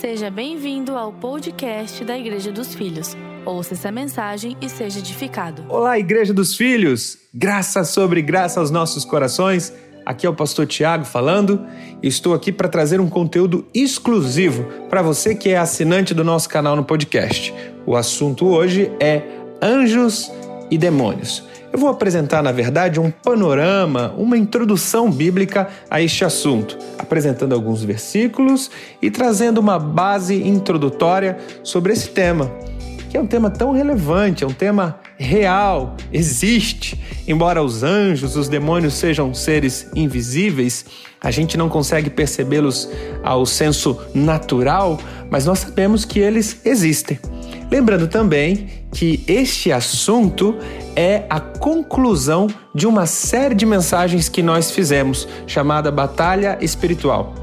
[0.00, 3.16] Seja bem-vindo ao podcast da Igreja dos Filhos.
[3.44, 5.64] Ouça essa mensagem e seja edificado.
[5.68, 7.18] Olá, Igreja dos Filhos!
[7.32, 9.72] Graça sobre graça aos nossos corações.
[10.04, 11.64] Aqui é o pastor Tiago falando.
[12.02, 16.74] Estou aqui para trazer um conteúdo exclusivo para você que é assinante do nosso canal
[16.74, 17.54] no podcast.
[17.86, 19.22] O assunto hoje é
[19.62, 20.30] anjos
[20.72, 21.44] e demônios.
[21.70, 27.84] Eu vou apresentar, na verdade, um panorama, uma introdução bíblica a este assunto, apresentando alguns
[27.84, 28.70] versículos
[29.00, 32.50] e trazendo uma base introdutória sobre esse tema,
[33.10, 36.98] que é um tema tão relevante, é um tema real, existe.
[37.28, 40.86] Embora os anjos, os demônios sejam seres invisíveis,
[41.20, 42.88] a gente não consegue percebê-los
[43.22, 44.98] ao senso natural,
[45.30, 47.18] mas nós sabemos que eles existem.
[47.72, 50.54] Lembrando também que este assunto
[50.94, 57.41] é a conclusão de uma série de mensagens que nós fizemos, chamada Batalha Espiritual.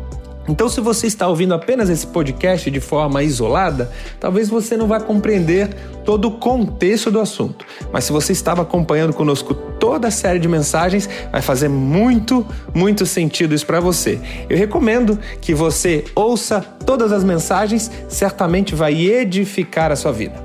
[0.49, 4.99] Então, se você está ouvindo apenas esse podcast de forma isolada, talvez você não vá
[4.99, 5.69] compreender
[6.03, 7.65] todo o contexto do assunto.
[7.91, 13.05] Mas se você estava acompanhando conosco toda a série de mensagens, vai fazer muito, muito
[13.05, 14.19] sentido isso para você.
[14.49, 20.43] Eu recomendo que você ouça todas as mensagens, certamente vai edificar a sua vida.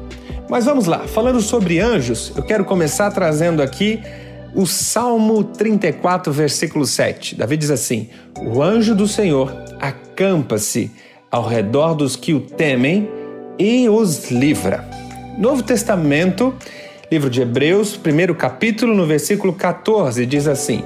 [0.50, 4.02] Mas vamos lá, falando sobre anjos, eu quero começar trazendo aqui
[4.54, 7.34] o Salmo 34, versículo 7.
[7.34, 10.90] Davi diz assim: O anjo do Senhor acampa-se
[11.30, 13.08] ao redor dos que o temem
[13.58, 14.88] e os livra.
[15.36, 16.54] Novo Testamento,
[17.10, 20.84] livro de Hebreus, primeiro capítulo, no versículo 14, diz assim: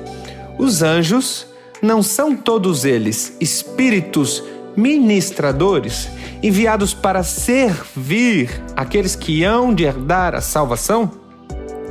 [0.58, 1.46] Os anjos
[1.82, 4.42] não são todos eles espíritos
[4.76, 6.08] ministradores
[6.42, 11.10] enviados para servir aqueles que hão de herdar a salvação?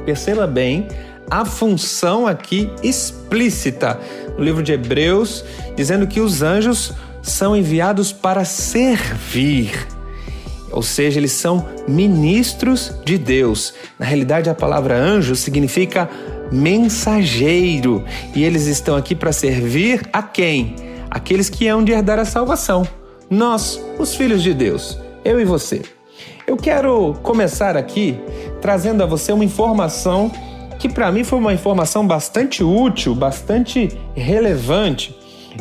[0.06, 0.88] Perceba bem
[1.30, 4.00] a função aqui explícita
[4.38, 5.44] no livro de Hebreus,
[5.76, 9.88] dizendo que os anjos são enviados para servir.
[10.72, 13.74] Ou seja, eles são ministros de Deus.
[13.98, 16.10] Na realidade, a palavra anjo significa
[16.52, 20.76] mensageiro, e eles estão aqui para servir a quem?
[21.10, 22.88] Aqueles que hão de herdar a salvação.
[23.30, 25.82] Nós, os filhos de Deus, eu e você.
[26.46, 28.18] Eu quero começar aqui
[28.62, 30.32] trazendo a você uma informação
[30.80, 35.16] que para mim foi uma informação bastante útil, bastante relevante.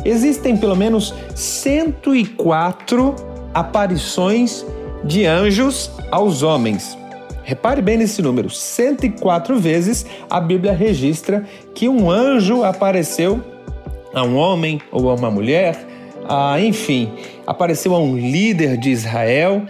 [0.05, 3.15] Existem pelo menos 104
[3.53, 4.65] aparições
[5.03, 6.97] de anjos aos homens.
[7.43, 13.41] Repare bem nesse número: 104 vezes a Bíblia registra que um anjo apareceu
[14.13, 15.96] a um homem ou a uma mulher
[16.29, 17.11] ah, enfim,
[17.45, 19.65] apareceu a um líder de Israel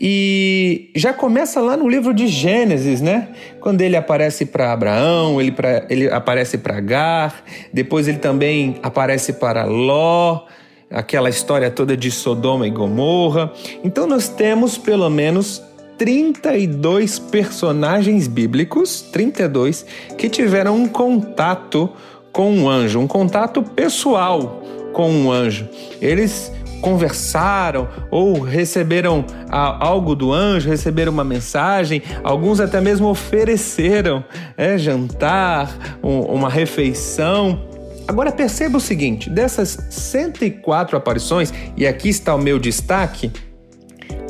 [0.00, 3.28] e já começa lá no livro de Gênesis, né?
[3.60, 9.34] Quando ele aparece para Abraão, ele, pra, ele aparece para Agar, depois ele também aparece
[9.34, 10.46] para Ló,
[10.90, 13.52] aquela história toda de Sodoma e Gomorra.
[13.84, 15.62] Então nós temos pelo menos
[15.98, 19.86] 32 personagens bíblicos, 32,
[20.18, 21.88] que tiveram um contato
[22.32, 25.68] com um anjo, um contato pessoal com um anjo.
[26.00, 34.22] Eles conversaram ou receberam algo do anjo, receberam uma mensagem, alguns até mesmo ofereceram
[34.56, 37.62] é, jantar, uma refeição.
[38.06, 43.30] Agora perceba o seguinte: dessas 104 aparições, e aqui está o meu destaque,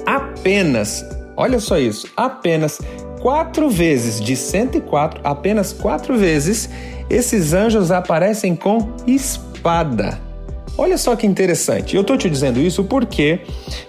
[0.06, 1.05] apenas,
[1.37, 2.78] olha só isso, apenas
[3.21, 6.69] quatro vezes de 104, apenas quatro vezes,
[7.09, 10.31] esses anjos aparecem com espada.
[10.77, 11.94] Olha só que interessante.
[11.94, 13.41] Eu estou te dizendo isso porque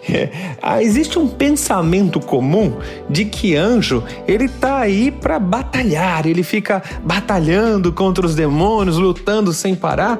[0.09, 0.29] é,
[0.81, 2.73] existe um pensamento comum
[3.09, 9.53] de que anjo ele tá aí para batalhar, ele fica batalhando contra os demônios, lutando
[9.53, 10.19] sem parar.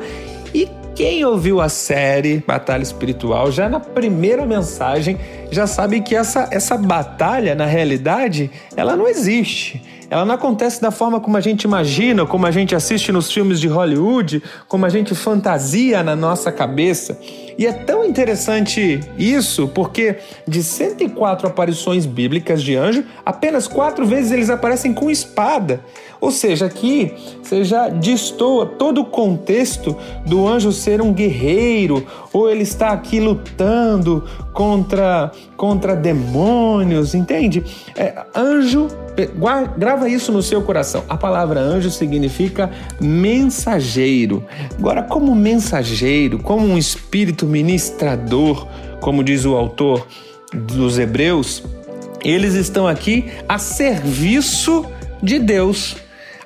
[0.54, 5.18] E quem ouviu a série Batalha Espiritual já na primeira mensagem
[5.52, 9.82] já sabe que essa, essa batalha na realidade ela não existe
[10.14, 13.60] ela não acontece da forma como a gente imagina, como a gente assiste nos filmes
[13.60, 17.18] de Hollywood, como a gente fantasia na nossa cabeça.
[17.58, 20.18] E é tão interessante isso porque
[20.48, 25.84] de 104 aparições bíblicas de anjo, apenas quatro vezes eles aparecem com espada.
[26.24, 27.12] Ou seja, aqui
[27.42, 29.94] você já destoa todo o contexto
[30.26, 34.24] do anjo ser um guerreiro, ou ele está aqui lutando
[34.54, 37.62] contra, contra demônios, entende?
[37.94, 38.88] É, anjo
[39.78, 41.04] Grava isso no seu coração.
[41.10, 42.72] A palavra anjo significa
[43.02, 44.44] mensageiro.
[44.80, 48.66] Agora, como mensageiro, como um espírito ministrador,
[49.02, 50.08] como diz o autor
[50.52, 51.64] dos Hebreus,
[52.24, 54.86] eles estão aqui a serviço
[55.22, 55.98] de Deus.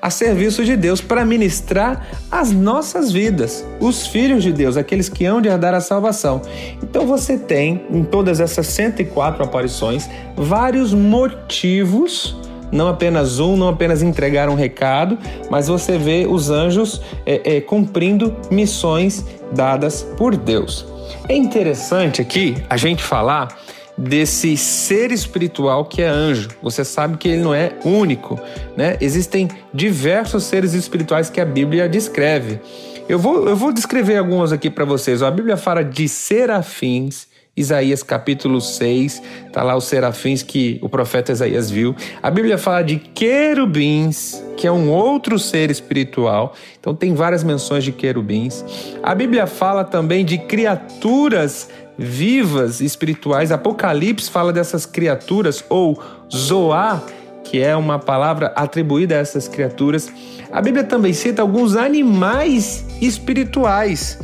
[0.02, 5.26] A serviço de Deus para ministrar as nossas vidas, os filhos de Deus, aqueles que
[5.26, 6.42] hão de herdar a salvação.
[6.82, 12.36] Então você tem em todas essas 104 aparições vários motivos
[12.72, 15.18] não apenas um, não apenas entregar um recado,
[15.50, 20.86] mas você vê os anjos é, é, cumprindo missões dadas por Deus.
[21.30, 23.58] É interessante aqui a gente falar
[23.98, 26.50] desse ser espiritual que é anjo.
[26.62, 28.40] Você sabe que ele não é único,
[28.76, 28.98] né?
[29.02, 32.60] Existem diversos seres espirituais que a Bíblia descreve.
[33.10, 35.24] Eu vou, eu vou descrever alguns aqui para vocês.
[35.24, 39.22] A Bíblia fala de serafins, Isaías capítulo 6,
[39.52, 41.96] tá lá os serafins que o profeta Isaías viu.
[42.22, 46.54] A Bíblia fala de querubins, que é um outro ser espiritual.
[46.80, 48.64] Então tem várias menções de querubins.
[49.02, 51.68] A Bíblia fala também de criaturas
[51.98, 53.52] vivas espirituais.
[53.52, 56.00] Apocalipse fala dessas criaturas, ou
[56.32, 57.02] Zoá,
[57.44, 60.12] que é uma palavra atribuída a essas criaturas.
[60.52, 64.20] A Bíblia também cita alguns animais espirituais.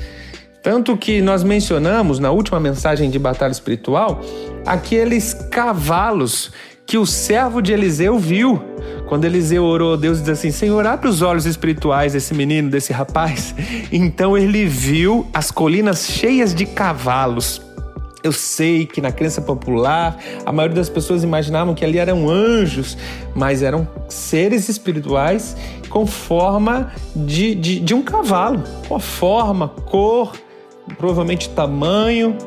[0.63, 4.21] Tanto que nós mencionamos na última mensagem de batalha espiritual
[4.65, 6.53] aqueles cavalos
[6.85, 8.63] que o servo de Eliseu viu.
[9.09, 13.53] Quando Eliseu orou Deus disse assim: Senhor, abre os olhos espirituais desse menino, desse rapaz.
[13.91, 17.61] Então ele viu as colinas cheias de cavalos.
[18.23, 22.97] Eu sei que na crença popular a maioria das pessoas imaginavam que ali eram anjos,
[23.35, 25.57] mas eram seres espirituais
[25.89, 30.31] com forma de, de, de um cavalo, com forma, cor,
[31.03, 32.37] provavelmente tamanho.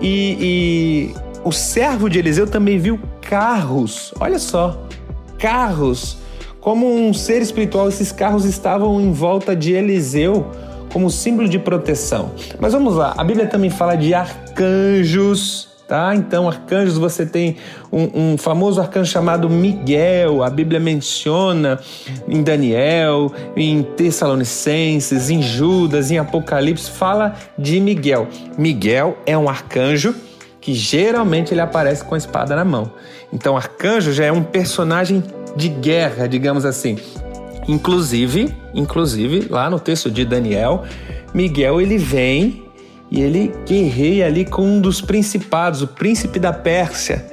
[0.00, 1.14] E, e
[1.44, 4.84] o servo de Eliseu também viu carros, olha só,
[5.38, 6.18] carros.
[6.60, 10.44] Como um ser espiritual, esses carros estavam em volta de Eliseu
[10.92, 12.32] como símbolo de proteção.
[12.58, 16.14] Mas vamos lá, a Bíblia também fala de arcanjos, tá?
[16.14, 17.56] Então, arcanjos, você tem
[17.90, 21.80] um, um, famoso arcanjo chamado Miguel, a Bíblia menciona
[22.28, 28.28] em Daniel, em Tessalonicenses, em Judas, em Apocalipse, fala de Miguel.
[28.56, 30.14] Miguel é um arcanjo
[30.60, 32.92] que geralmente ele aparece com a espada na mão.
[33.32, 35.24] Então, arcanjo já é um personagem
[35.56, 36.98] de guerra, digamos assim.
[37.66, 40.84] Inclusive, inclusive, lá no texto de Daniel,
[41.34, 42.69] Miguel ele vem
[43.10, 47.26] e ele guerreia ali com um dos principados, o príncipe da Pérsia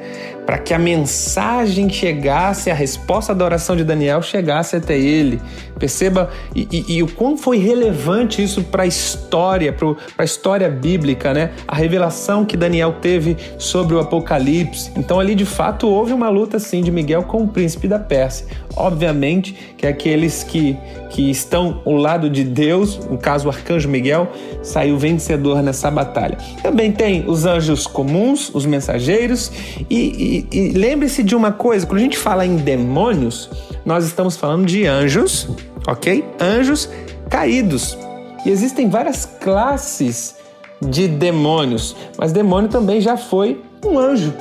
[0.48, 5.42] para que a mensagem chegasse, a resposta da oração de Daniel chegasse até ele.
[5.80, 10.70] Perceba e, e, e o quão foi relevante isso para a história, para a história
[10.70, 11.52] bíblica, né?
[11.68, 14.92] A revelação que Daniel teve sobre o Apocalipse.
[14.96, 18.48] Então ali de fato houve uma luta sim de Miguel com o príncipe da Pérsia.
[18.76, 20.78] Obviamente que aqueles que,
[21.10, 24.32] que estão ao lado de Deus, no caso o arcanjo Miguel,
[24.62, 26.38] saiu vencedor nessa batalha.
[26.62, 29.52] Também tem os anjos comuns, os mensageiros
[29.90, 33.50] e, e e, lembre-se de uma coisa: quando a gente fala em demônios,
[33.86, 35.48] nós estamos falando de anjos,
[35.86, 36.24] ok?
[36.40, 36.90] Anjos
[37.30, 37.98] caídos.
[38.46, 40.36] E existem várias classes
[40.82, 44.34] de demônios, mas demônio também já foi um anjo.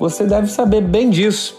[0.00, 1.56] Você deve saber bem disso.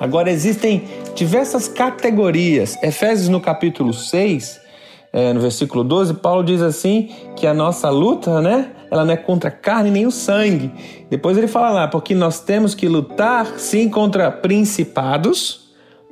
[0.00, 0.84] Agora, existem
[1.14, 2.76] diversas categorias.
[2.82, 4.60] Efésios, no capítulo 6,
[5.12, 8.70] é, no versículo 12, Paulo diz assim que a nossa luta, né?
[8.90, 10.72] Ela não é contra a carne nem o sangue.
[11.10, 15.67] Depois ele fala lá, porque nós temos que lutar sim contra principados,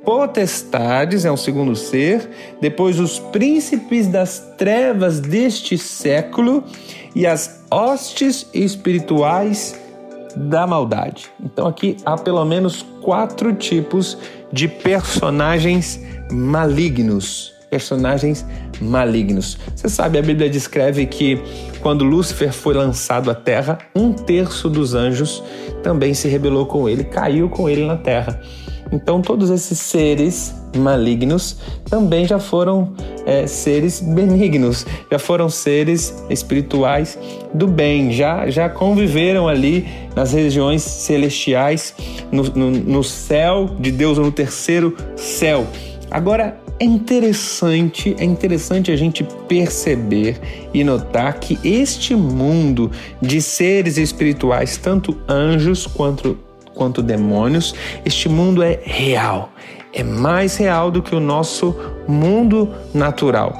[0.07, 2.29] potestades, é um segundo ser,
[2.61, 6.63] depois os príncipes das trevas deste século
[7.13, 9.77] e as hostes espirituais
[10.33, 11.25] da maldade.
[11.43, 14.17] Então aqui há pelo menos quatro tipos
[14.49, 15.99] de personagens
[16.31, 18.45] malignos personagens
[18.79, 19.57] malignos.
[19.75, 21.37] Você sabe, a Bíblia descreve que
[21.81, 25.43] quando Lúcifer foi lançado à terra, um terço dos anjos
[25.83, 28.41] também se rebelou com ele, caiu com ele na terra.
[28.91, 31.57] Então, todos esses seres malignos
[31.89, 32.93] também já foram
[33.25, 37.17] é, seres benignos, já foram seres espirituais
[37.53, 41.93] do bem, já, já conviveram ali nas regiões celestiais,
[42.31, 45.65] no, no, no céu de Deus, no terceiro céu.
[46.09, 50.39] Agora, é interessante, é interessante a gente perceber
[50.73, 52.91] e notar que este mundo
[53.21, 56.37] de seres espirituais, tanto anjos quanto,
[56.77, 59.51] quanto demônios, este mundo é real.
[59.91, 61.75] É mais real do que o nosso
[62.07, 63.59] mundo natural.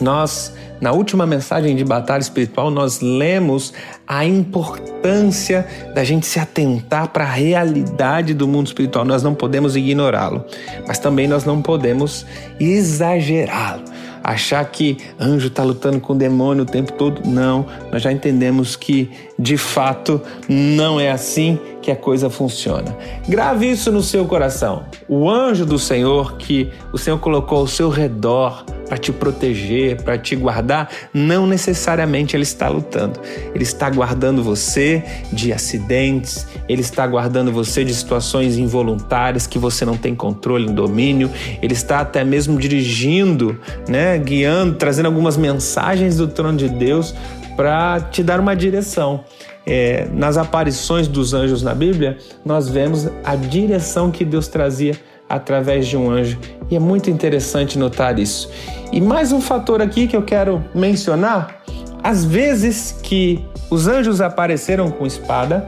[0.00, 3.72] Nós na última mensagem de batalha espiritual, nós lemos
[4.06, 9.04] a importância da gente se atentar para a realidade do mundo espiritual.
[9.04, 10.44] Nós não podemos ignorá-lo,
[10.86, 12.26] mas também nós não podemos
[12.60, 13.84] exagerá-lo.
[14.26, 17.22] Achar que anjo está lutando com demônio o tempo todo.
[17.24, 22.96] Não, nós já entendemos que de fato não é assim que a coisa funciona.
[23.28, 24.84] Grave isso no seu coração.
[25.08, 30.16] O anjo do Senhor que o Senhor colocou ao seu redor para te proteger, para
[30.16, 33.20] te guardar, não necessariamente ele está lutando.
[33.54, 35.02] Ele está guardando você
[35.32, 41.30] de acidentes, ele está guardando você de situações involuntárias que você não tem controle, domínio.
[41.60, 47.14] Ele está até mesmo dirigindo, né, guiando, trazendo algumas mensagens do trono de Deus
[47.56, 49.24] para te dar uma direção.
[49.68, 54.94] É, nas aparições dos anjos na Bíblia, nós vemos a direção que Deus trazia
[55.28, 56.38] através de um anjo.
[56.70, 58.50] E é muito interessante notar isso.
[58.92, 61.62] E mais um fator aqui que eu quero mencionar:
[62.02, 65.66] às vezes que os anjos apareceram com espada,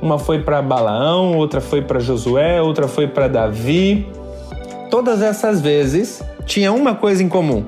[0.00, 4.08] uma foi para Balaão, outra foi para Josué, outra foi para Davi.
[4.90, 7.64] Todas essas vezes tinha uma coisa em comum: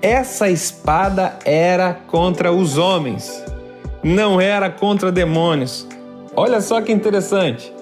[0.00, 3.42] essa espada era contra os homens,
[4.02, 5.86] não era contra demônios.
[6.36, 7.73] Olha só que interessante.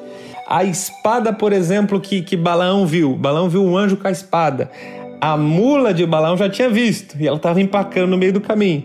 [0.52, 3.16] A espada, por exemplo, que, que Balaão viu.
[3.16, 4.70] Balaão viu um anjo com a espada.
[5.18, 8.84] A mula de Balaão já tinha visto e ela estava empacando no meio do caminho.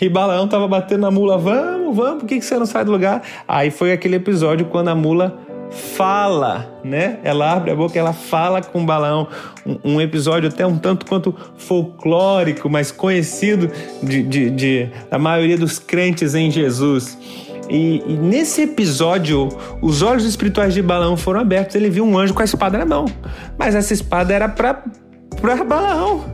[0.00, 2.90] E Balaão estava batendo na mula, vamos, vamos, por que, que você não sai do
[2.90, 3.22] lugar?
[3.46, 5.38] Aí foi aquele episódio quando a mula
[5.70, 7.20] fala, né?
[7.22, 9.28] Ela abre a boca, ela fala com Balaão.
[9.64, 13.70] Um, um episódio até um tanto quanto folclórico, mas conhecido
[14.02, 17.16] de, de, de, da maioria dos crentes em Jesus.
[17.68, 19.48] E, e, nesse episódio,
[19.80, 21.74] os olhos espirituais de Balaão foram abertos.
[21.76, 23.06] Ele viu um anjo com a espada na mão.
[23.58, 24.84] Mas essa espada era para
[25.64, 26.24] Balaão.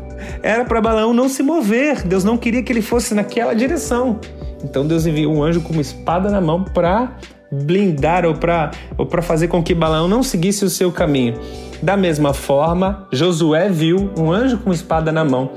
[0.42, 2.02] Era para Balaão não se mover.
[2.02, 4.18] Deus não queria que ele fosse naquela direção.
[4.62, 7.16] Então Deus enviou um anjo com uma espada na mão para
[7.50, 11.34] blindar ou para ou fazer com que Balaão não seguisse o seu caminho.
[11.82, 15.50] Da mesma forma, Josué viu um anjo com espada na mão.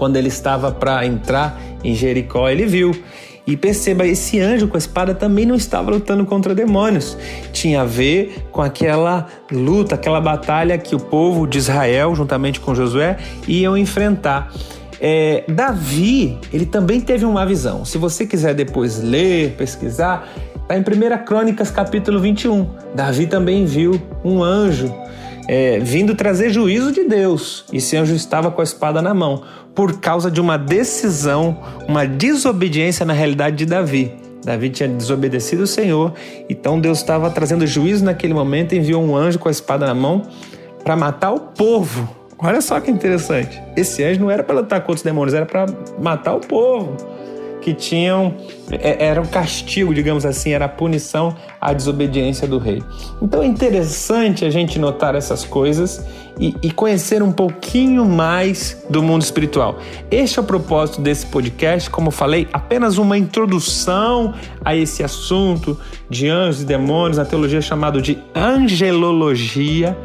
[0.00, 2.98] Quando ele estava para entrar em Jericó, ele viu.
[3.46, 7.18] E perceba, esse anjo com a espada também não estava lutando contra demônios.
[7.52, 12.74] Tinha a ver com aquela luta, aquela batalha que o povo de Israel, juntamente com
[12.74, 14.50] Josué, iam enfrentar.
[14.98, 17.84] É, Davi, ele também teve uma visão.
[17.84, 20.26] Se você quiser depois ler, pesquisar,
[20.62, 22.66] está em 1 Crônicas, capítulo 21.
[22.94, 24.90] Davi também viu um anjo
[25.52, 27.64] é, vindo trazer juízo de Deus.
[27.72, 29.42] E esse anjo estava com a espada na mão,
[29.74, 34.12] por causa de uma decisão, uma desobediência na realidade de Davi.
[34.44, 36.14] Davi tinha desobedecido o Senhor,
[36.48, 39.94] então Deus estava trazendo juízo naquele momento e enviou um anjo com a espada na
[39.94, 40.22] mão
[40.84, 42.08] para matar o povo.
[42.38, 43.60] Olha só que interessante.
[43.76, 45.66] Esse anjo não era para lutar contra os demônios, era para
[46.00, 46.96] matar o povo
[47.60, 48.34] que tinham
[48.70, 52.82] é, era um castigo, digamos assim, era a punição à desobediência do rei.
[53.20, 56.04] Então é interessante a gente notar essas coisas
[56.38, 59.78] e, e, conhecer um pouquinho mais do mundo espiritual.
[60.10, 64.32] Este é o propósito desse podcast, como falei, apenas uma introdução
[64.64, 69.96] a esse assunto de anjos e demônios, a teologia chamado de angelologia.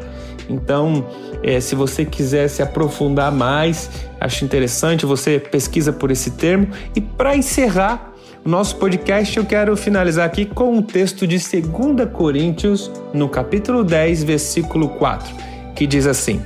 [0.48, 1.06] Então,
[1.42, 6.68] é, se você quiser se aprofundar mais, acho interessante, você pesquisa por esse termo.
[6.94, 8.12] E para encerrar
[8.44, 13.82] o nosso podcast, eu quero finalizar aqui com um texto de 2 Coríntios, no capítulo
[13.82, 15.34] 10, versículo 4,
[15.74, 16.40] que diz assim: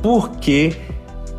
[0.00, 0.76] Porque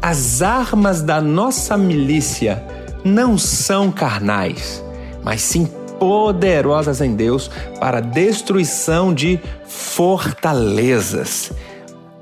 [0.01, 2.61] as armas da nossa milícia
[3.03, 4.83] não são carnais,
[5.23, 5.67] mas sim
[5.99, 11.51] poderosas em Deus para destruição de fortalezas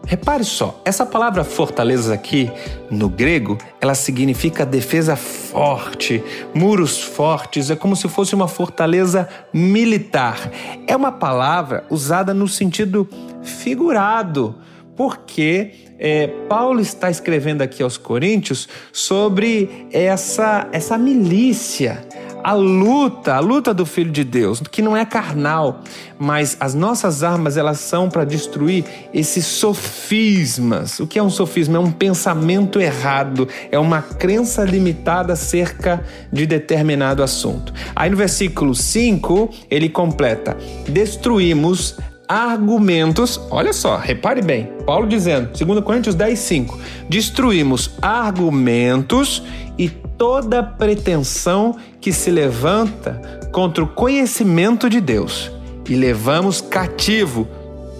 [0.07, 2.49] Repare só, essa palavra fortaleza aqui
[2.89, 10.49] no grego, ela significa defesa forte, muros fortes, é como se fosse uma fortaleza militar.
[10.87, 13.05] É uma palavra usada no sentido
[13.43, 14.55] figurado,
[14.95, 22.06] porque é, Paulo está escrevendo aqui aos Coríntios sobre essa, essa milícia,
[22.47, 25.81] a luta, a luta do Filho de Deus, que não é carnal,
[26.17, 30.97] mas as nossas armas elas são para destruir esses sofismas.
[31.01, 31.75] O que é um sofisma?
[31.75, 36.01] É um pensamento errado, é uma crença limitada acerca
[36.31, 37.73] de determinado assunto.
[37.93, 40.55] Aí no versículo 5 ele completa:
[40.87, 41.97] destruímos
[42.29, 49.43] argumentos, olha só, repare bem, Paulo dizendo, 2 Coríntios 10, 5, destruímos argumentos
[49.77, 53.21] e toda pretensão que se levanta
[53.51, 55.51] contra o conhecimento de Deus
[55.87, 57.47] e levamos cativo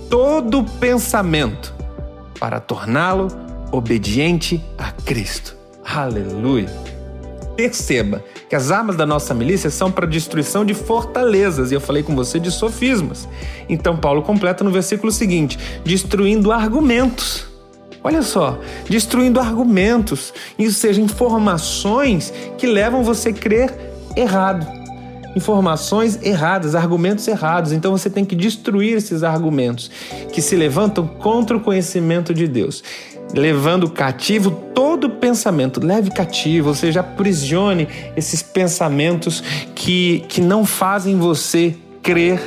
[0.10, 1.74] todo pensamento
[2.40, 3.28] para torná-lo
[3.72, 5.56] obediente a Cristo.
[5.86, 6.70] Aleluia!
[7.56, 12.04] Perceba que as armas da nossa milícia são para destruição de fortalezas, e eu falei
[12.04, 13.28] com você de sofismas.
[13.68, 17.47] Então Paulo completa no versículo seguinte: destruindo argumentos
[18.08, 18.58] Olha só,
[18.90, 23.70] destruindo argumentos, isso seja informações que levam você a crer
[24.16, 24.66] errado.
[25.36, 27.74] Informações erradas, argumentos errados.
[27.74, 29.92] Então você tem que destruir esses argumentos
[30.32, 32.82] que se levantam contra o conhecimento de Deus
[33.34, 37.86] levando cativo todo pensamento, leve cativo, ou seja, aprisione
[38.16, 39.44] esses pensamentos
[39.76, 42.40] que, que não fazem você crer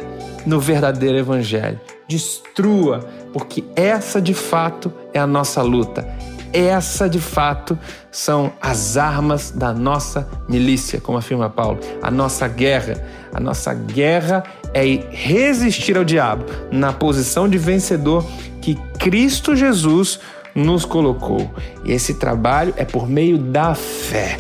[0.47, 1.79] no verdadeiro Evangelho.
[2.09, 6.07] Destrua, porque essa de fato é a nossa luta.
[6.53, 7.79] Essa de fato
[8.11, 13.01] são as armas da nossa milícia, como afirma Paulo, a nossa guerra.
[13.33, 14.43] A nossa guerra
[14.75, 18.27] é resistir ao diabo na posição de vencedor
[18.61, 20.19] que Cristo Jesus
[20.55, 21.49] nos colocou.
[21.85, 24.37] E esse trabalho é por meio da fé.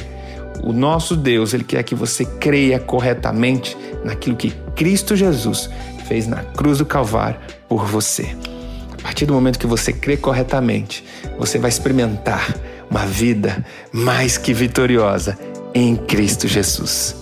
[0.62, 5.70] O nosso Deus, ele quer que você creia corretamente naquilo que Cristo Jesus
[6.06, 8.36] fez na cruz do Calvário por você.
[9.10, 11.04] Partir do momento que você crê corretamente,
[11.36, 12.54] você vai experimentar
[12.88, 15.36] uma vida mais que vitoriosa
[15.74, 17.16] em Cristo Jesus.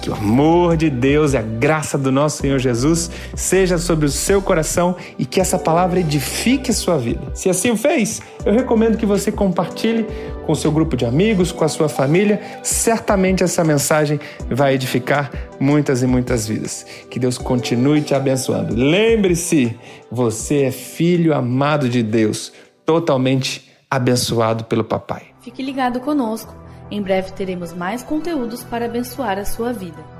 [0.00, 4.08] Que o amor de Deus e a graça do nosso Senhor Jesus seja sobre o
[4.08, 7.22] seu coração e que essa palavra edifique sua vida.
[7.34, 10.06] Se assim o fez, eu recomendo que você compartilhe
[10.46, 12.40] com seu grupo de amigos, com a sua família.
[12.62, 16.86] Certamente essa mensagem vai edificar muitas e muitas vidas.
[17.10, 18.74] Que Deus continue te abençoando.
[18.74, 19.76] Lembre-se,
[20.10, 22.52] você é filho amado de Deus,
[22.84, 25.22] totalmente abençoado pelo Papai.
[25.40, 30.15] Fique ligado conosco em breve teremos mais conteúdos para abençoar a sua vida.